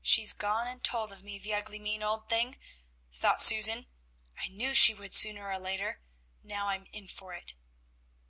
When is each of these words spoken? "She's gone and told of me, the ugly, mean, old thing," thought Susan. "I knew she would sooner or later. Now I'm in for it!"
"She's 0.00 0.32
gone 0.32 0.68
and 0.68 0.84
told 0.84 1.10
of 1.10 1.24
me, 1.24 1.36
the 1.36 1.52
ugly, 1.52 1.80
mean, 1.80 2.00
old 2.00 2.28
thing," 2.28 2.58
thought 3.10 3.42
Susan. 3.42 3.88
"I 4.38 4.46
knew 4.46 4.72
she 4.72 4.94
would 4.94 5.14
sooner 5.14 5.50
or 5.50 5.58
later. 5.58 6.00
Now 6.44 6.68
I'm 6.68 6.86
in 6.92 7.08
for 7.08 7.34
it!" 7.34 7.54